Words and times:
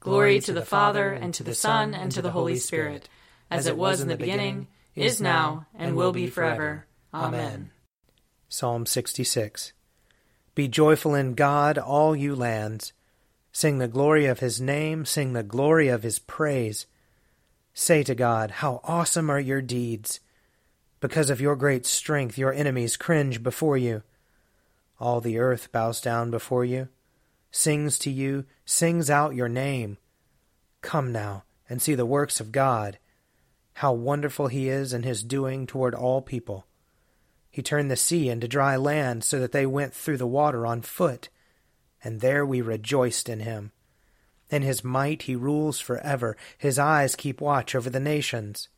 Glory 0.00 0.38
to 0.40 0.52
the 0.52 0.64
Father, 0.64 1.12
and 1.12 1.34
to 1.34 1.42
the 1.42 1.54
Son, 1.54 1.92
and 1.92 2.12
to 2.12 2.22
the 2.22 2.30
Holy 2.30 2.56
Spirit, 2.56 3.08
as 3.50 3.66
it 3.66 3.76
was 3.76 4.00
in 4.00 4.08
the 4.08 4.16
beginning, 4.16 4.68
is 4.94 5.20
now, 5.20 5.66
and 5.74 5.96
will 5.96 6.12
be 6.12 6.28
forever. 6.28 6.86
Amen. 7.12 7.72
Psalm 8.48 8.86
66 8.86 9.72
Be 10.54 10.68
joyful 10.68 11.14
in 11.14 11.34
God, 11.34 11.78
all 11.78 12.14
you 12.14 12.36
lands. 12.36 12.92
Sing 13.50 13.78
the 13.78 13.88
glory 13.88 14.26
of 14.26 14.38
his 14.38 14.60
name, 14.60 15.04
sing 15.04 15.32
the 15.32 15.42
glory 15.42 15.88
of 15.88 16.04
his 16.04 16.20
praise. 16.20 16.86
Say 17.74 18.04
to 18.04 18.14
God, 18.14 18.52
How 18.52 18.80
awesome 18.84 19.28
are 19.30 19.40
your 19.40 19.62
deeds! 19.62 20.20
Because 21.00 21.28
of 21.28 21.40
your 21.40 21.56
great 21.56 21.86
strength, 21.86 22.38
your 22.38 22.52
enemies 22.52 22.96
cringe 22.96 23.42
before 23.42 23.76
you. 23.76 24.02
All 25.00 25.20
the 25.20 25.38
earth 25.38 25.72
bows 25.72 26.00
down 26.00 26.30
before 26.30 26.64
you 26.64 26.88
sings 27.50 27.98
to 28.00 28.10
you, 28.10 28.44
sings 28.64 29.10
out 29.10 29.34
your 29.34 29.48
name. 29.48 29.98
Come 30.82 31.12
now 31.12 31.44
and 31.68 31.82
see 31.82 31.94
the 31.94 32.06
works 32.06 32.40
of 32.40 32.52
God, 32.52 32.98
how 33.74 33.92
wonderful 33.92 34.48
he 34.48 34.68
is 34.68 34.92
in 34.92 35.02
his 35.02 35.22
doing 35.22 35.66
toward 35.66 35.94
all 35.94 36.22
people. 36.22 36.66
He 37.50 37.62
turned 37.62 37.90
the 37.90 37.96
sea 37.96 38.28
into 38.28 38.48
dry 38.48 38.76
land 38.76 39.24
so 39.24 39.38
that 39.40 39.52
they 39.52 39.66
went 39.66 39.94
through 39.94 40.18
the 40.18 40.26
water 40.26 40.66
on 40.66 40.82
foot, 40.82 41.28
and 42.02 42.20
there 42.20 42.44
we 42.44 42.60
rejoiced 42.60 43.28
in 43.28 43.40
him. 43.40 43.72
In 44.50 44.62
his 44.62 44.84
might 44.84 45.22
he 45.22 45.36
rules 45.36 45.80
forever, 45.80 46.36
his 46.56 46.78
eyes 46.78 47.16
keep 47.16 47.40
watch 47.40 47.74
over 47.74 47.90
the 47.90 48.00
nations. 48.00 48.68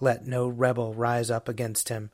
Let 0.00 0.26
no 0.26 0.48
rebel 0.48 0.94
rise 0.94 1.30
up 1.30 1.48
against 1.48 1.88
him. 1.88 2.10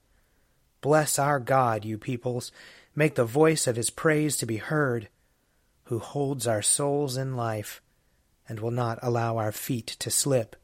Bless 0.81 1.19
our 1.19 1.39
God, 1.39 1.85
you 1.85 1.99
peoples, 1.99 2.51
make 2.95 3.15
the 3.15 3.25
voice 3.25 3.67
of 3.67 3.77
his 3.77 3.91
praise 3.91 4.37
to 4.39 4.47
be 4.47 4.57
heard 4.57 5.09
who 5.91 5.99
holds 5.99 6.47
our 6.47 6.63
souls 6.63 7.17
in 7.17 7.35
life 7.35 7.83
and 8.49 8.61
will 8.61 8.71
not 8.71 8.97
allow 9.03 9.39
our 9.39 9.51
feet 9.51 9.89
to 9.89 10.09
slip. 10.09 10.55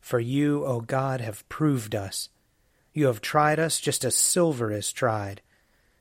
For 0.00 0.18
you, 0.18 0.64
O 0.64 0.80
God, 0.80 1.20
have 1.20 1.48
proved 1.48 1.94
us. 1.94 2.28
You 2.92 3.06
have 3.06 3.20
tried 3.20 3.60
us 3.60 3.78
just 3.78 4.04
as 4.04 4.16
silver 4.16 4.72
is 4.72 4.92
tried. 4.92 5.42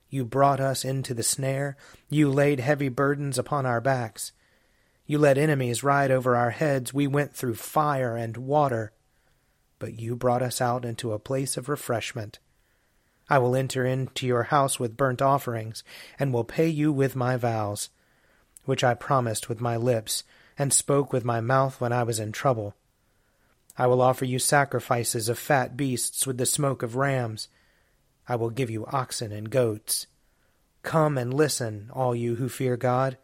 You 0.10 0.26
brought 0.26 0.60
us 0.60 0.84
into 0.84 1.14
the 1.14 1.22
snare. 1.22 1.78
You 2.10 2.32
laid 2.32 2.60
heavy 2.60 2.90
burdens 2.90 3.38
upon 3.38 3.68
our 3.68 3.80
backs. 3.80 4.32
You 5.06 5.20
let 5.20 5.38
enemies 5.38 5.84
ride 5.84 6.10
over 6.10 6.36
our 6.36 6.50
heads. 6.50 6.92
We 6.92 7.06
went 7.06 7.36
through 7.36 7.56
fire 7.56 8.18
and 8.18 8.38
water. 8.38 8.92
But 9.78 10.00
you 10.00 10.16
brought 10.16 10.42
us 10.42 10.62
out 10.62 10.84
into 10.84 11.14
a 11.14 11.20
place 11.20 11.58
of 11.58 11.70
refreshment. 11.70 12.40
I 13.30 13.38
will 13.38 13.56
enter 13.56 13.86
into 13.86 14.26
your 14.26 14.44
house 14.44 14.80
with 14.80 14.98
burnt 14.98 15.22
offerings, 15.22 15.84
and 16.18 16.34
will 16.34 16.44
pay 16.44 16.68
you 16.68 16.92
with 16.92 17.16
my 17.16 17.38
vows 17.38 17.90
which 18.68 18.84
I 18.84 18.94
promised 18.94 19.50
with 19.50 19.62
my 19.62 19.78
lips, 19.78 20.24
and 20.58 20.74
spoke 20.74 21.14
with 21.14 21.24
my 21.24 21.40
mouth 21.40 21.80
when 21.80 21.94
I 21.94 22.04
was 22.04 22.20
in 22.20 22.32
trouble. 22.32 22.76
I 23.78 23.88
will 23.88 24.02
offer 24.02 24.26
you 24.26 24.40
sacrifices 24.40 25.30
of 25.30 25.40
fat 25.40 25.78
beasts 25.78 26.28
with 26.28 26.38
the 26.38 26.46
smoke 26.46 26.84
of 26.84 26.96
rams. 26.96 27.48
I 28.28 28.36
will 28.36 28.50
give 28.50 28.70
you 28.70 28.86
oxen 28.88 29.32
and 29.32 29.50
goats. 29.50 30.08
Come 30.84 31.18
and 31.18 31.34
listen, 31.34 31.90
all 31.94 32.16
you 32.16 32.36
who 32.36 32.50
fear 32.50 32.76
God, 32.76 33.18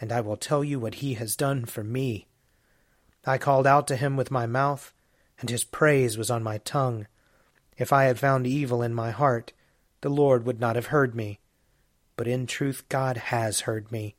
and 0.00 0.12
I 0.12 0.20
will 0.20 0.36
tell 0.36 0.62
you 0.62 0.78
what 0.78 0.96
he 0.96 1.14
has 1.14 1.34
done 1.34 1.64
for 1.64 1.82
me. 1.82 2.28
I 3.26 3.38
called 3.38 3.66
out 3.66 3.86
to 3.88 3.96
him 3.96 4.16
with 4.16 4.30
my 4.30 4.46
mouth, 4.46 4.92
and 5.40 5.50
his 5.50 5.64
praise 5.64 6.16
was 6.16 6.30
on 6.30 6.42
my 6.42 6.58
tongue. 6.58 7.06
If 7.76 7.92
I 7.92 8.04
had 8.04 8.18
found 8.18 8.46
evil 8.46 8.82
in 8.82 8.94
my 8.94 9.10
heart, 9.10 9.52
the 10.02 10.10
Lord 10.10 10.44
would 10.46 10.60
not 10.60 10.76
have 10.76 10.86
heard 10.86 11.14
me. 11.14 11.40
But 12.16 12.28
in 12.28 12.46
truth 12.46 12.84
God 12.88 13.16
has 13.16 13.60
heard 13.60 13.90
me 13.90 14.14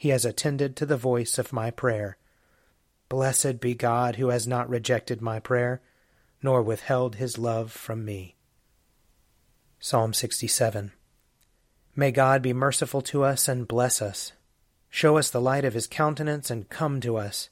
he 0.00 0.08
has 0.08 0.24
attended 0.24 0.76
to 0.76 0.86
the 0.86 0.96
voice 0.96 1.36
of 1.36 1.52
my 1.52 1.70
prayer. 1.70 2.16
Blessed 3.10 3.60
be 3.60 3.74
God 3.74 4.16
who 4.16 4.28
has 4.28 4.46
not 4.46 4.66
rejected 4.70 5.20
my 5.20 5.38
prayer, 5.38 5.82
nor 6.42 6.62
withheld 6.62 7.16
his 7.16 7.36
love 7.36 7.70
from 7.70 8.02
me. 8.02 8.34
Psalm 9.78 10.14
67 10.14 10.92
May 11.94 12.10
God 12.12 12.40
be 12.40 12.54
merciful 12.54 13.02
to 13.02 13.24
us 13.24 13.46
and 13.46 13.68
bless 13.68 14.00
us. 14.00 14.32
Show 14.88 15.18
us 15.18 15.28
the 15.28 15.38
light 15.38 15.66
of 15.66 15.74
his 15.74 15.86
countenance 15.86 16.50
and 16.50 16.70
come 16.70 17.02
to 17.02 17.18
us. 17.18 17.50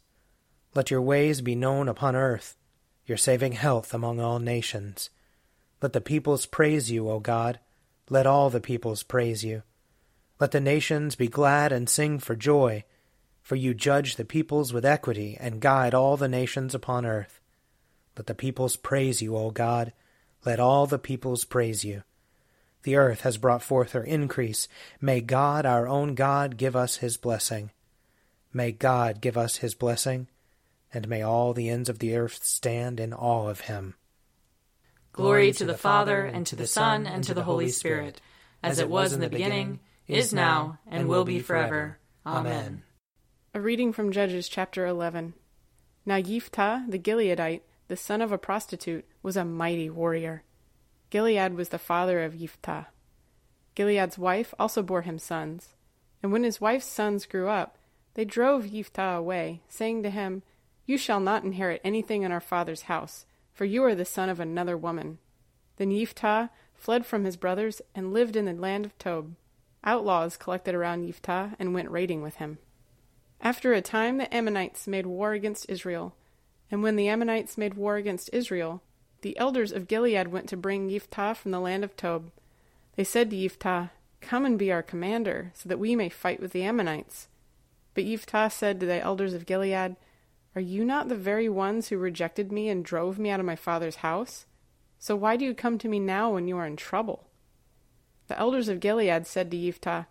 Let 0.75 0.91
your 0.91 1.03
ways 1.03 1.43
be 1.43 1.55
known 1.55 1.87
upon 1.87 2.17
earth, 2.17 2.57
your 3.05 3.19
saving 3.19 3.53
health 3.53 3.93
among 3.93 4.21
all 4.21 4.39
nations. 4.39 5.11
Let 5.83 5.93
the 5.93 6.01
peoples 6.01 6.47
praise 6.47 6.91
you, 6.91 7.11
O 7.11 7.21
God. 7.21 7.61
Let 8.09 8.27
all 8.27 8.49
the 8.49 8.59
peoples 8.59 9.03
praise 9.03 9.45
you. 9.45 9.65
Let 10.41 10.53
the 10.53 10.61
nations 10.61 11.17
be 11.17 11.27
glad 11.27 11.73
and 11.73 11.89
sing 11.89 12.21
for 12.21 12.37
joy, 12.37 12.85
for 13.43 13.57
you 13.57 13.75
judge 13.75 14.17
the 14.17 14.25
peoples 14.25 14.73
with 14.73 14.85
equity 14.85 15.37
and 15.41 15.61
guide 15.61 15.95
all 15.95 16.17
the 16.17 16.29
nations 16.29 16.75
upon 16.75 17.05
earth. 17.05 17.41
Let 18.17 18.27
the 18.27 18.35
peoples 18.35 18.77
praise 18.77 19.21
you, 19.21 19.37
O 19.37 19.51
God. 19.51 19.93
Let 20.45 20.61
all 20.61 20.87
the 20.87 20.99
peoples 20.99 21.45
praise 21.45 21.85
you. 21.85 22.05
The 22.85 22.95
earth 22.95 23.23
has 23.23 23.37
brought 23.37 23.63
forth 23.63 23.93
her 23.93 24.05
increase. 24.05 24.69
May 25.01 25.21
God, 25.21 25.67
our 25.67 25.89
own 25.89 26.15
God, 26.15 26.57
give 26.57 26.77
us 26.77 26.99
his 26.99 27.17
blessing. 27.17 27.71
May 28.53 28.71
God 28.71 29.21
give 29.21 29.37
us 29.37 29.57
his 29.57 29.75
blessing, 29.75 30.29
and 30.95 31.09
may 31.09 31.23
all 31.23 31.53
the 31.53 31.69
ends 31.69 31.89
of 31.89 31.99
the 31.99 32.17
earth 32.17 32.45
stand 32.45 33.01
in 33.01 33.13
awe 33.13 33.49
of 33.49 33.63
him. 33.63 33.95
Glory 35.13 35.51
to 35.53 35.65
the 35.65 35.77
Father, 35.77 36.25
and 36.25 36.47
to 36.47 36.55
the 36.55 36.67
Son, 36.69 37.07
and 37.07 37.25
to 37.25 37.35
the 37.35 37.43
Holy 37.43 37.69
Spirit, 37.71 38.21
as 38.63 38.79
it 38.79 38.89
was 38.89 39.13
in 39.13 39.21
the 39.21 39.29
beginning 39.29 39.81
is 40.09 40.33
now, 40.33 40.79
and 40.87 41.07
will 41.07 41.25
be 41.25 41.39
forever. 41.39 41.99
Amen. 42.27 42.83
A 43.55 43.61
reading 43.61 43.93
from 43.93 44.11
Judges 44.11 44.49
chapter 44.49 44.87
11. 44.87 45.35
Now 46.07 46.17
Yiphtah 46.17 46.91
the 46.91 46.99
Gileadite, 46.99 47.61
the 47.89 47.97
son 47.97 48.23
of 48.23 48.33
a 48.33 48.39
prostitute, 48.39 49.05
was 49.23 49.37
a 49.37 49.45
mighty 49.45 49.91
warrior. 49.91 50.43
Gilead 51.11 51.55
was 51.55 51.69
the 51.69 51.79
father 51.79 52.23
of 52.25 52.35
Yiphtah. 52.35 52.87
Gilead's 53.75 54.19
wife 54.19 54.55
also 54.59 54.83
bore 54.83 55.03
him 55.03 55.19
sons. 55.19 55.75
And 56.23 56.33
when 56.33 56.43
his 56.43 56.61
wife's 56.61 56.87
sons 56.87 57.27
grew 57.27 57.49
up, 57.49 57.79
they 58.15 58.25
drove 58.25 58.65
Yiphtah 58.65 59.17
away, 59.17 59.63
saying 59.69 60.03
to 60.03 60.11
him, 60.11 60.43
You 60.87 60.99
shall 60.99 61.21
not 61.21 61.45
inherit 61.45 61.81
anything 61.85 62.23
in 62.23 62.33
our 62.33 62.41
father's 62.41 62.83
house, 62.83 63.27
for 63.53 63.65
you 63.65 63.85
are 63.85 63.95
the 63.95 64.05
son 64.05 64.29
of 64.29 64.41
another 64.41 64.77
woman. 64.77 65.19
Then 65.77 65.91
Yiphtah 65.91 66.51
fled 66.75 67.07
from 67.07 67.25
his 67.25 67.37
brothers 67.37 67.81
and 67.95 68.13
lived 68.13 68.37
in 68.37 68.47
the 68.47 68.53
land 68.55 68.87
of 68.87 68.97
Tob. 68.99 69.35
Outlaws 69.89 70.37
collected 70.37 70.75
around 70.75 71.09
Yiftah 71.09 71.57
and 71.59 71.73
went 71.73 71.91
raiding 71.91 72.21
with 72.21 72.37
him. 72.37 72.59
After 73.41 73.73
a 73.73 73.81
time, 73.81 74.19
the 74.19 74.35
Ammonites 74.35 74.87
made 74.87 75.07
war 75.07 75.33
against 75.33 75.65
Israel. 75.71 76.15
And 76.71 76.83
when 76.83 76.97
the 76.97 77.09
Ammonites 77.09 77.57
made 77.57 77.73
war 77.73 77.97
against 77.97 78.29
Israel, 78.31 78.83
the 79.23 79.35
elders 79.39 79.73
of 79.73 79.89
Gilead 79.89 80.29
went 80.29 80.47
to 80.51 80.59
bring 80.59 80.91
Yiftah 80.91 81.35
from 81.37 81.53
the 81.53 81.59
land 81.59 81.85
of 81.85 81.97
Tob. 81.97 82.31
They 82.97 83.05
said 83.05 83.31
to 83.31 83.37
Yiftah, 83.37 83.89
Come 84.21 84.45
and 84.45 84.59
be 84.59 84.71
our 84.71 84.83
commander, 84.83 85.53
so 85.55 85.71
that 85.71 85.79
we 85.79 85.97
may 85.97 86.11
fight 86.11 86.39
with 86.39 86.53
the 86.53 86.65
Ammonites. 86.65 87.29
But 87.95 88.05
Yiftah 88.05 88.53
said 88.53 88.81
to 88.81 88.87
the 88.87 89.01
elders 89.01 89.33
of 89.33 89.47
Gilead, 89.47 89.97
Are 90.55 90.61
you 90.61 90.85
not 90.85 91.09
the 91.09 91.15
very 91.17 91.49
ones 91.49 91.89
who 91.89 91.97
rejected 91.97 92.53
me 92.53 92.69
and 92.69 92.85
drove 92.85 93.19
me 93.19 93.31
out 93.31 93.41
of 93.41 93.47
my 93.47 93.57
father's 93.57 93.97
house? 93.97 94.45
So 94.99 95.17
why 95.17 95.39
do 95.39 95.47
you 95.47 95.55
come 95.55 95.79
to 95.79 95.89
me 95.89 95.99
now 95.99 96.35
when 96.35 96.47
you 96.47 96.59
are 96.59 96.67
in 96.67 96.77
trouble? 96.77 97.28
The 98.29 98.39
elders 98.39 98.69
of 98.69 98.81
Gilead 98.81 99.27
said 99.27 99.51
to 99.51 99.57
Yiphtah, 99.57 100.07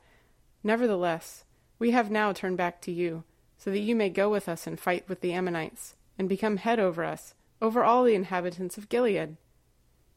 Nevertheless, 0.64 1.46
we 1.80 1.92
have 1.92 2.12
now 2.12 2.34
turned 2.34 2.58
back 2.58 2.82
to 2.82 2.92
you. 2.92 3.24
so 3.58 3.72
that 3.72 3.80
you 3.80 3.96
may 3.96 4.10
go 4.10 4.30
with 4.30 4.48
us 4.48 4.68
and 4.68 4.80
fight 4.80 5.08
with 5.10 5.22
the 5.22 5.34
Ammonites, 5.34 5.96
and 6.18 6.30
become 6.30 6.58
head 6.58 6.80
over 6.80 7.04
us, 7.04 7.34
over 7.62 7.84
all 7.84 8.04
the 8.04 8.14
inhabitants 8.14 8.78
of 8.78 8.88
Gilead. 8.88 9.36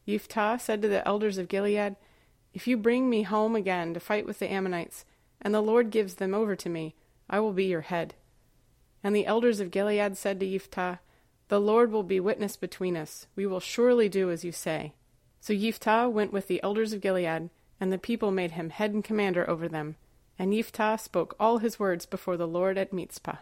Yiphtah 0.07 0.59
said 0.59 0.81
to 0.81 0.87
the 0.87 1.05
elders 1.07 1.37
of 1.37 1.47
Gilead, 1.47 1.95
If 2.53 2.67
you 2.67 2.77
bring 2.77 3.09
me 3.09 3.23
home 3.23 3.55
again 3.55 3.93
to 3.93 3.99
fight 3.99 4.25
with 4.25 4.39
the 4.39 4.51
Ammonites, 4.51 5.05
and 5.41 5.53
the 5.53 5.61
Lord 5.61 5.89
gives 5.89 6.15
them 6.15 6.35
over 6.35 6.55
to 6.55 6.69
me, 6.69 6.95
I 7.29 7.39
will 7.39 7.53
be 7.53 7.65
your 7.65 7.81
head. 7.81 8.13
And 9.03 9.15
the 9.15 9.25
elders 9.25 9.59
of 9.59 9.71
Gilead 9.71 10.17
said 10.17 10.39
to 10.39 10.45
Yiphtah, 10.45 10.99
The 11.47 11.59
Lord 11.59 11.91
will 11.91 12.03
be 12.03 12.19
witness 12.19 12.55
between 12.55 12.95
us. 12.95 13.25
We 13.35 13.47
will 13.47 13.59
surely 13.59 14.07
do 14.07 14.29
as 14.29 14.45
you 14.45 14.51
say. 14.51 14.93
So 15.39 15.53
Yiphtah 15.53 16.11
went 16.11 16.31
with 16.31 16.47
the 16.47 16.61
elders 16.61 16.93
of 16.93 17.01
Gilead, 17.01 17.49
and 17.81 17.91
the 17.91 17.97
people 17.97 18.31
made 18.31 18.51
him 18.51 18.69
head 18.69 18.93
and 18.93 19.03
commander 19.03 19.49
over 19.49 19.67
them. 19.67 19.95
And 20.37 20.53
Yiphtah 20.53 20.99
spoke 20.99 21.35
all 21.39 21.57
his 21.57 21.79
words 21.79 22.05
before 22.05 22.37
the 22.37 22.47
Lord 22.47 22.77
at 22.77 22.93
Mizpah. 22.93 23.37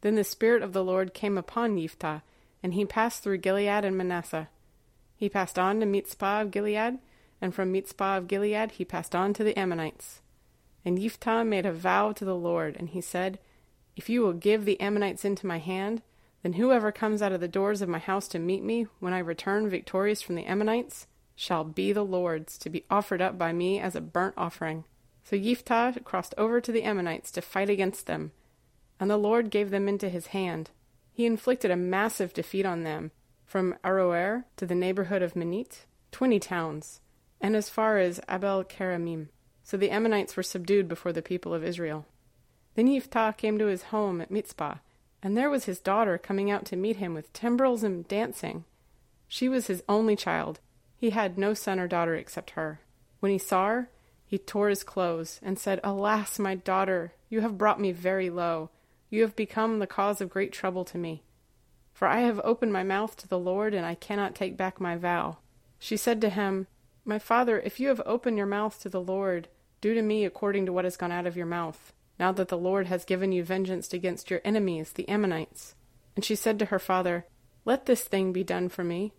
Then 0.00 0.16
the 0.16 0.24
Spirit 0.24 0.62
of 0.62 0.72
the 0.72 0.82
Lord 0.82 1.14
came 1.14 1.38
upon 1.38 1.76
Yiphtah, 1.76 2.22
and 2.60 2.74
he 2.74 2.84
passed 2.84 3.22
through 3.22 3.38
Gilead 3.38 3.84
and 3.84 3.96
Manasseh. 3.96 4.48
He 5.14 5.28
passed 5.28 5.60
on 5.60 5.78
to 5.78 5.86
Mizpah 5.86 6.42
of 6.42 6.50
Gilead, 6.50 6.98
and 7.40 7.54
from 7.54 7.70
Mizpah 7.70 8.18
of 8.18 8.26
Gilead 8.26 8.72
he 8.72 8.84
passed 8.84 9.14
on 9.14 9.32
to 9.34 9.44
the 9.44 9.56
Ammonites. 9.56 10.20
And 10.84 10.98
Yiphtah 10.98 11.46
made 11.46 11.64
a 11.64 11.72
vow 11.72 12.10
to 12.12 12.24
the 12.24 12.34
Lord, 12.34 12.76
and 12.76 12.88
he 12.88 13.00
said, 13.00 13.38
If 13.94 14.10
you 14.10 14.22
will 14.22 14.32
give 14.32 14.64
the 14.64 14.80
Ammonites 14.80 15.24
into 15.24 15.46
my 15.46 15.58
hand, 15.58 16.02
then 16.42 16.54
whoever 16.54 16.90
comes 16.90 17.22
out 17.22 17.30
of 17.30 17.40
the 17.40 17.46
doors 17.46 17.80
of 17.80 17.88
my 17.88 18.00
house 18.00 18.26
to 18.28 18.40
meet 18.40 18.64
me 18.64 18.88
when 18.98 19.12
I 19.12 19.20
return 19.20 19.70
victorious 19.70 20.20
from 20.20 20.34
the 20.34 20.46
Ammonites, 20.46 21.06
shall 21.34 21.64
be 21.64 21.92
the 21.92 22.04
Lord's, 22.04 22.58
to 22.58 22.70
be 22.70 22.84
offered 22.90 23.22
up 23.22 23.38
by 23.38 23.52
me 23.52 23.80
as 23.80 23.96
a 23.96 24.00
burnt 24.00 24.34
offering. 24.36 24.84
So 25.24 25.36
Yiftah 25.36 26.04
crossed 26.04 26.34
over 26.36 26.60
to 26.60 26.72
the 26.72 26.82
Ammonites 26.82 27.30
to 27.32 27.42
fight 27.42 27.70
against 27.70 28.06
them, 28.06 28.32
and 28.98 29.10
the 29.10 29.16
Lord 29.16 29.50
gave 29.50 29.70
them 29.70 29.88
into 29.88 30.08
his 30.08 30.28
hand. 30.28 30.70
He 31.12 31.26
inflicted 31.26 31.70
a 31.70 31.76
massive 31.76 32.32
defeat 32.32 32.66
on 32.66 32.82
them, 32.82 33.10
from 33.44 33.76
Aroer 33.84 34.44
to 34.56 34.66
the 34.66 34.74
neighborhood 34.74 35.22
of 35.22 35.34
Minnith, 35.34 35.84
twenty 36.10 36.38
towns, 36.38 37.00
and 37.40 37.54
as 37.54 37.68
far 37.68 37.98
as 37.98 38.20
Abel 38.28 38.64
Keramim. 38.64 39.28
So 39.62 39.76
the 39.76 39.90
Ammonites 39.90 40.36
were 40.36 40.42
subdued 40.42 40.88
before 40.88 41.12
the 41.12 41.22
people 41.22 41.54
of 41.54 41.64
Israel. 41.64 42.06
Then 42.74 42.88
Yiftah 42.88 43.36
came 43.36 43.58
to 43.58 43.66
his 43.66 43.84
home 43.84 44.20
at 44.20 44.30
Mizpah, 44.30 44.76
and 45.22 45.36
there 45.36 45.50
was 45.50 45.66
his 45.66 45.78
daughter 45.78 46.18
coming 46.18 46.50
out 46.50 46.64
to 46.66 46.76
meet 46.76 46.96
him 46.96 47.14
with 47.14 47.32
timbrels 47.32 47.82
and 47.82 48.08
dancing. 48.08 48.64
She 49.28 49.48
was 49.48 49.66
his 49.66 49.82
only 49.88 50.16
child, 50.16 50.60
he 51.02 51.10
had 51.10 51.36
no 51.36 51.52
son 51.52 51.80
or 51.80 51.88
daughter 51.88 52.14
except 52.14 52.50
her. 52.50 52.78
When 53.18 53.32
he 53.32 53.38
saw 53.38 53.66
her, 53.66 53.90
he 54.24 54.38
tore 54.38 54.68
his 54.68 54.84
clothes 54.84 55.40
and 55.42 55.58
said, 55.58 55.80
Alas, 55.82 56.38
my 56.38 56.54
daughter, 56.54 57.12
you 57.28 57.40
have 57.40 57.58
brought 57.58 57.80
me 57.80 57.90
very 57.90 58.30
low. 58.30 58.70
You 59.10 59.22
have 59.22 59.34
become 59.34 59.80
the 59.80 59.88
cause 59.88 60.20
of 60.20 60.30
great 60.30 60.52
trouble 60.52 60.84
to 60.84 60.96
me. 60.96 61.24
For 61.92 62.06
I 62.06 62.20
have 62.20 62.40
opened 62.44 62.72
my 62.72 62.84
mouth 62.84 63.16
to 63.16 63.26
the 63.26 63.36
Lord, 63.36 63.74
and 63.74 63.84
I 63.84 63.96
cannot 63.96 64.36
take 64.36 64.56
back 64.56 64.80
my 64.80 64.94
vow. 64.94 65.38
She 65.80 65.96
said 65.96 66.20
to 66.20 66.30
him, 66.30 66.68
My 67.04 67.18
father, 67.18 67.58
if 67.58 67.80
you 67.80 67.88
have 67.88 68.00
opened 68.06 68.36
your 68.36 68.46
mouth 68.46 68.80
to 68.82 68.88
the 68.88 69.00
Lord, 69.00 69.48
do 69.80 69.94
to 69.94 70.02
me 70.02 70.24
according 70.24 70.66
to 70.66 70.72
what 70.72 70.84
has 70.84 70.96
gone 70.96 71.10
out 71.10 71.26
of 71.26 71.36
your 71.36 71.46
mouth, 71.46 71.92
now 72.16 72.30
that 72.30 72.46
the 72.46 72.56
Lord 72.56 72.86
has 72.86 73.04
given 73.04 73.32
you 73.32 73.42
vengeance 73.42 73.92
against 73.92 74.30
your 74.30 74.40
enemies, 74.44 74.92
the 74.92 75.08
Ammonites. 75.08 75.74
And 76.14 76.24
she 76.24 76.36
said 76.36 76.60
to 76.60 76.66
her 76.66 76.78
father, 76.78 77.26
Let 77.64 77.86
this 77.86 78.04
thing 78.04 78.32
be 78.32 78.44
done 78.44 78.68
for 78.68 78.84
me. 78.84 79.14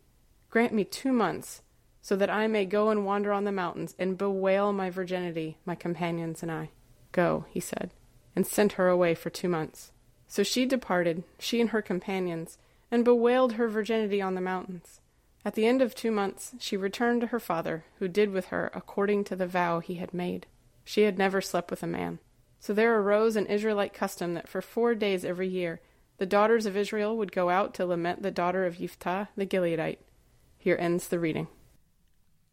Grant 0.50 0.72
me 0.72 0.86
two 0.86 1.12
months, 1.12 1.62
so 2.04 2.18
that 2.18 2.30
I 2.30 2.48
may 2.48 2.66
go 2.66 2.90
and 2.90 3.06
wander 3.06 3.32
on 3.32 3.46
the 3.46 3.52
mountains 3.54 3.96
and 3.98 4.18
bewail 4.18 4.74
my 4.74 4.90
virginity, 4.90 5.58
my 5.66 5.74
companions 5.74 6.44
and 6.44 6.52
I. 6.52 6.70
Go, 7.14 7.46
he 7.50 7.62
said, 7.62 7.92
and 8.36 8.46
sent 8.46 8.74
her 8.74 8.90
away 8.90 9.16
for 9.16 9.30
two 9.30 9.48
months. 9.48 9.94
So 10.28 10.44
she 10.44 10.66
departed, 10.66 11.24
she 11.40 11.62
and 11.62 11.70
her 11.70 11.82
companions, 11.82 12.58
and 12.92 13.06
bewailed 13.06 13.54
her 13.54 13.70
virginity 13.70 14.22
on 14.22 14.36
the 14.36 14.42
mountains. 14.42 15.00
At 15.46 15.56
the 15.56 15.66
end 15.66 15.82
of 15.82 15.96
two 15.96 16.12
months, 16.12 16.54
she 16.60 16.76
returned 16.76 17.22
to 17.22 17.28
her 17.28 17.40
father, 17.40 17.86
who 18.00 18.10
did 18.10 18.32
with 18.32 18.48
her 18.48 18.70
according 18.76 19.24
to 19.26 19.36
the 19.38 19.48
vow 19.48 19.80
he 19.80 19.96
had 19.96 20.14
made. 20.14 20.46
She 20.84 21.04
had 21.04 21.18
never 21.18 21.40
slept 21.40 21.72
with 21.72 21.84
a 21.84 21.88
man. 21.88 22.20
So 22.60 22.74
there 22.74 23.00
arose 23.00 23.38
an 23.38 23.46
Israelite 23.46 23.94
custom 23.94 24.34
that 24.34 24.50
for 24.50 24.62
four 24.62 24.94
days 24.94 25.24
every 25.24 25.48
year 25.48 25.80
the 26.18 26.26
daughters 26.26 26.66
of 26.66 26.76
Israel 26.76 27.16
would 27.16 27.32
go 27.32 27.50
out 27.50 27.74
to 27.76 27.86
lament 27.86 28.24
the 28.24 28.32
daughter 28.32 28.66
of 28.66 28.76
Yiphtah 28.76 29.30
the 29.38 29.46
Gileadite. 29.46 30.00
Here 30.58 30.78
ends 30.78 31.08
the 31.08 31.20
reading. 31.20 31.48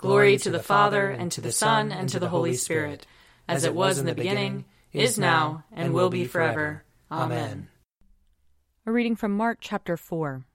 Glory 0.00 0.38
to 0.38 0.50
the 0.50 0.62
Father, 0.62 1.10
and 1.10 1.30
to 1.30 1.42
the 1.42 1.52
Son, 1.52 1.92
and 1.92 2.08
to 2.08 2.18
the 2.18 2.30
Holy 2.30 2.54
Spirit, 2.54 3.06
as 3.46 3.64
it 3.64 3.74
was 3.74 3.98
in 3.98 4.06
the 4.06 4.14
beginning, 4.14 4.64
is 4.94 5.18
now, 5.18 5.62
and 5.70 5.92
will 5.92 6.08
be 6.08 6.24
forever. 6.24 6.84
Amen. 7.12 7.68
A 8.86 8.92
reading 8.92 9.14
from 9.14 9.36
Mark 9.36 9.58
chapter 9.60 9.98
4. 9.98 10.46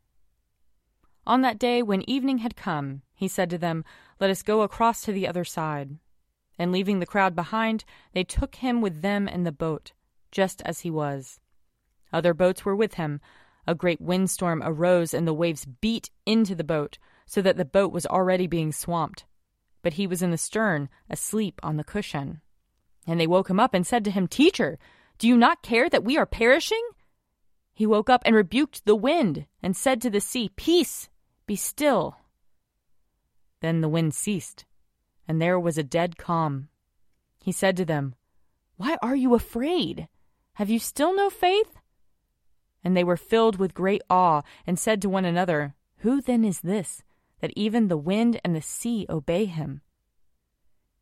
On 1.27 1.41
that 1.41 1.59
day, 1.59 1.83
when 1.83 2.09
evening 2.09 2.39
had 2.39 2.55
come, 2.55 3.03
he 3.13 3.27
said 3.27 3.51
to 3.51 3.59
them, 3.59 3.85
Let 4.19 4.31
us 4.31 4.41
go 4.41 4.61
across 4.61 5.03
to 5.03 5.11
the 5.11 5.27
other 5.27 5.43
side. 5.43 5.99
And 6.57 6.71
leaving 6.71 6.97
the 6.97 7.05
crowd 7.05 7.35
behind, 7.35 7.85
they 8.13 8.23
took 8.23 8.55
him 8.55 8.81
with 8.81 9.03
them 9.03 9.27
in 9.27 9.43
the 9.43 9.51
boat, 9.51 9.91
just 10.31 10.63
as 10.63 10.79
he 10.79 10.89
was. 10.89 11.39
Other 12.11 12.33
boats 12.33 12.65
were 12.65 12.75
with 12.75 12.95
him. 12.95 13.21
A 13.67 13.75
great 13.75 14.01
windstorm 14.01 14.63
arose, 14.65 15.13
and 15.13 15.27
the 15.27 15.35
waves 15.35 15.67
beat 15.81 16.09
into 16.25 16.55
the 16.55 16.63
boat, 16.63 16.97
so 17.27 17.43
that 17.43 17.57
the 17.57 17.63
boat 17.63 17.91
was 17.91 18.07
already 18.07 18.47
being 18.47 18.71
swamped 18.71 19.23
but 19.85 19.93
he 19.93 20.07
was 20.07 20.23
in 20.23 20.31
the 20.31 20.37
stern, 20.37 20.89
asleep 21.11 21.59
on 21.61 21.77
the 21.77 21.83
cushion. 21.83 22.41
And 23.05 23.19
they 23.19 23.27
woke 23.27 23.51
him 23.51 23.59
up 23.59 23.75
and 23.75 23.85
said 23.85 24.03
to 24.05 24.09
him, 24.09 24.27
Teacher, 24.27 24.79
do 25.19 25.27
you 25.27 25.37
not 25.37 25.61
care 25.61 25.91
that 25.91 26.03
we 26.03 26.17
are 26.17 26.25
perishing? 26.25 26.83
He 27.71 27.85
woke 27.85 28.09
up 28.09 28.23
and 28.25 28.35
rebuked 28.35 28.85
the 28.85 28.95
wind 28.95 29.45
and 29.61 29.77
said 29.77 30.01
to 30.01 30.09
the 30.09 30.19
sea, 30.19 30.49
Peace, 30.55 31.07
be 31.45 31.55
still. 31.55 32.17
Then 33.61 33.81
the 33.81 33.87
wind 33.87 34.15
ceased, 34.15 34.65
and 35.27 35.39
there 35.39 35.59
was 35.59 35.77
a 35.77 35.83
dead 35.83 36.17
calm. 36.17 36.69
He 37.43 37.51
said 37.51 37.77
to 37.77 37.85
them, 37.85 38.15
Why 38.77 38.97
are 39.03 39.15
you 39.15 39.35
afraid? 39.35 40.07
Have 40.53 40.71
you 40.71 40.79
still 40.79 41.15
no 41.15 41.29
faith? 41.29 41.77
And 42.83 42.97
they 42.97 43.03
were 43.03 43.17
filled 43.17 43.57
with 43.57 43.75
great 43.75 44.01
awe 44.09 44.41
and 44.65 44.79
said 44.79 44.99
to 45.03 45.09
one 45.09 45.25
another, 45.25 45.75
Who 45.97 46.21
then 46.21 46.43
is 46.43 46.61
this? 46.61 47.03
That 47.45 47.53
even 47.55 47.89
the 47.89 47.95
wind 47.95 48.41
and 48.43 48.55
the 48.55 48.61
sea 48.61 49.05
obey 49.07 49.45
him. 49.45 49.79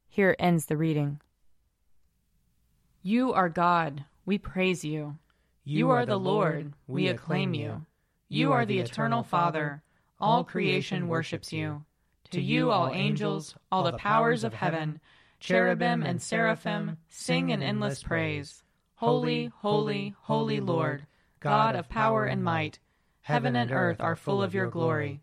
Here 0.10 0.36
ends 0.38 0.66
the 0.66 0.76
reading. 0.76 1.22
You 3.02 3.32
are 3.32 3.48
God, 3.48 4.04
we 4.26 4.38
praise 4.38 4.84
you. 4.84 5.20
You 5.64 5.90
are 5.92 6.06
the 6.06 6.20
Lord, 6.20 6.74
we 6.86 7.08
acclaim 7.08 7.54
you. 7.54 7.86
You 8.28 8.52
are 8.52 8.66
the 8.66 8.80
eternal 8.80 9.24
Father, 9.24 9.84
all 10.20 10.44
creation 10.44 11.08
worships 11.08 11.54
you. 11.54 11.86
To 12.32 12.42
you, 12.42 12.72
all 12.72 12.90
angels, 12.92 13.56
all 13.72 13.84
the 13.84 13.94
powers 13.94 14.44
of 14.44 14.54
heaven, 14.54 15.00
cherubim 15.40 16.04
and 16.04 16.22
seraphim, 16.22 16.98
sing 17.08 17.54
an 17.54 17.64
endless 17.64 18.04
praise. 18.04 18.64
Holy, 18.96 19.46
holy, 19.46 20.14
holy 20.24 20.60
Lord, 20.60 21.08
God 21.40 21.78
of 21.78 21.88
power 21.88 22.26
and 22.26 22.44
might, 22.44 22.80
heaven 23.22 23.56
and 23.56 23.72
earth 23.72 24.02
are 24.02 24.18
full 24.18 24.44
of 24.44 24.54
your 24.54 24.70
glory. 24.70 25.23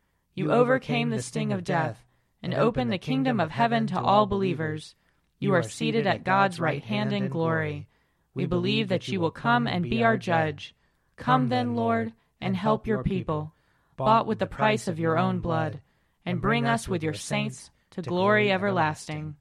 You 0.33 0.51
overcame 0.51 1.09
the 1.09 1.21
sting 1.21 1.51
of 1.51 1.63
death 1.63 2.05
and 2.41 2.53
opened 2.53 2.91
the 2.91 2.97
kingdom 2.97 3.39
of 3.39 3.51
heaven 3.51 3.87
to 3.87 3.99
all 3.99 4.25
believers. 4.25 4.95
You 5.39 5.53
are 5.53 5.63
seated 5.63 6.07
at 6.07 6.23
God's 6.23 6.59
right 6.59 6.83
hand 6.83 7.13
in 7.13 7.27
glory. 7.27 7.87
We 8.33 8.45
believe 8.45 8.87
that 8.87 9.07
you 9.07 9.19
will 9.19 9.31
come 9.31 9.67
and 9.67 9.89
be 9.89 10.03
our 10.03 10.17
judge. 10.17 10.73
Come 11.17 11.49
then, 11.49 11.75
Lord, 11.75 12.13
and 12.39 12.55
help 12.55 12.87
your 12.87 13.03
people, 13.03 13.53
bought 13.97 14.25
with 14.25 14.39
the 14.39 14.45
price 14.45 14.87
of 14.87 14.99
your 14.99 15.17
own 15.17 15.39
blood, 15.39 15.81
and 16.25 16.41
bring 16.41 16.65
us 16.65 16.87
with 16.87 17.03
your 17.03 17.13
saints 17.13 17.69
to 17.91 18.01
glory 18.01 18.51
everlasting. 18.51 19.35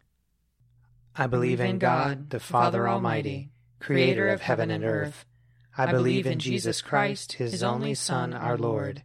I 1.17 1.27
believe 1.27 1.61
in 1.61 1.79
God, 1.79 2.31
the 2.31 2.41
Father 2.41 2.89
Almighty, 2.89 3.51
creator 3.79 4.29
of 4.29 4.41
heaven 4.41 4.71
and 4.71 4.85
earth. 4.85 5.25
I 5.77 5.87
believe 5.87 6.27
in 6.27 6.39
Jesus 6.39 6.83
Christ, 6.83 7.35
his 7.35 7.63
only 7.63 7.95
Son, 7.95 8.35
our 8.35 8.59
Lord. 8.59 9.05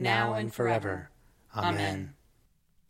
now 0.00 0.34
and 0.34 0.52
forever. 0.52 1.10
Amen. 1.56 2.14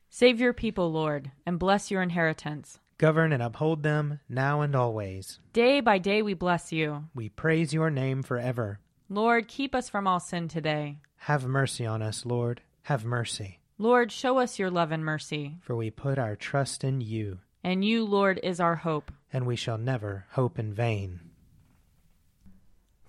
Save 0.08 0.40
your 0.40 0.52
people, 0.52 0.90
Lord, 0.90 1.30
and 1.46 1.58
bless 1.58 1.90
your 1.90 2.02
inheritance. 2.02 2.78
Govern 2.98 3.32
and 3.32 3.42
uphold 3.42 3.82
them 3.82 4.20
now 4.28 4.60
and 4.60 4.76
always. 4.76 5.40
Day 5.52 5.80
by 5.80 5.98
day 5.98 6.20
we 6.20 6.34
bless 6.34 6.72
you. 6.72 7.04
We 7.14 7.28
praise 7.30 7.72
your 7.72 7.90
name 7.90 8.22
forever. 8.22 8.80
Lord, 9.08 9.48
keep 9.48 9.74
us 9.74 9.88
from 9.88 10.06
all 10.06 10.20
sin 10.20 10.48
today. 10.48 10.98
Have 11.16 11.46
mercy 11.46 11.86
on 11.86 12.02
us, 12.02 12.26
Lord. 12.26 12.60
Have 12.82 13.04
mercy. 13.04 13.60
Lord, 13.78 14.12
show 14.12 14.38
us 14.38 14.58
your 14.58 14.70
love 14.70 14.92
and 14.92 15.04
mercy. 15.04 15.56
For 15.62 15.74
we 15.74 15.90
put 15.90 16.18
our 16.18 16.36
trust 16.36 16.84
in 16.84 17.00
you. 17.00 17.38
And 17.64 17.84
you, 17.84 18.04
Lord, 18.04 18.38
is 18.42 18.60
our 18.60 18.76
hope. 18.76 19.10
And 19.32 19.46
we 19.46 19.56
shall 19.56 19.78
never 19.78 20.26
hope 20.32 20.58
in 20.58 20.74
vain. 20.74 21.20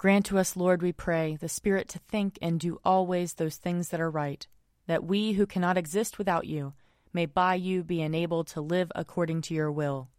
Grant 0.02 0.26
to 0.26 0.40
us, 0.40 0.56
Lord, 0.56 0.82
we 0.82 0.92
pray, 0.92 1.36
the 1.36 1.48
Spirit 1.48 1.88
to 1.90 2.00
think 2.00 2.40
and 2.42 2.60
do 2.60 2.80
always 2.84 3.34
those 3.34 3.58
things 3.58 3.90
that 3.90 4.02
are 4.02 4.10
right, 4.10 4.48
that 4.88 5.04
we 5.04 5.34
who 5.34 5.46
cannot 5.46 5.78
exist 5.78 6.18
without 6.18 6.48
you 6.48 6.74
may 7.14 7.28
by 7.28 7.54
you 7.54 7.84
be 7.84 8.02
enabled 8.02 8.48
to 8.48 8.62
live 8.62 8.92
according 8.96 9.42
to 9.42 9.54
your 9.54 9.72
will. 9.72 10.10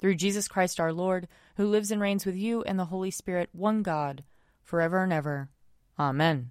Through 0.00 0.16
Jesus 0.16 0.48
Christ 0.48 0.80
our 0.80 0.92
Lord, 0.92 1.28
who 1.56 1.68
lives 1.68 1.92
and 1.92 2.00
reigns 2.00 2.26
with 2.26 2.34
you 2.34 2.64
and 2.64 2.76
the 2.76 2.86
Holy 2.86 3.12
Spirit, 3.12 3.48
one 3.52 3.84
God, 3.84 4.24
forever 4.64 5.04
and 5.04 5.12
ever. 5.12 5.50
Amen. 6.00 6.50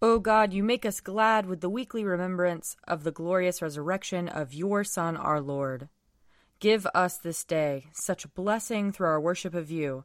O 0.00 0.18
God, 0.18 0.54
you 0.54 0.62
make 0.62 0.86
us 0.86 1.00
glad 1.00 1.44
with 1.44 1.60
the 1.60 1.68
weekly 1.68 2.02
remembrance 2.02 2.78
of 2.88 3.04
the 3.04 3.12
glorious 3.12 3.60
resurrection 3.60 4.28
of 4.28 4.54
your 4.54 4.84
Son, 4.84 5.18
our 5.18 5.42
Lord. 5.42 5.90
Give 6.60 6.86
us 6.94 7.18
this 7.18 7.44
day 7.44 7.88
such 7.92 8.32
blessing 8.32 8.90
through 8.90 9.08
our 9.08 9.20
worship 9.20 9.54
of 9.54 9.70
you, 9.70 10.04